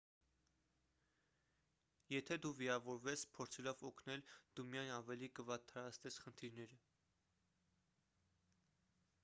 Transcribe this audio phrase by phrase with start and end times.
[2.13, 4.25] եթե դու վիրավորվես փորձելով օգնել
[4.61, 6.79] դու միայն ավելի կվատթարացնես խնդիրները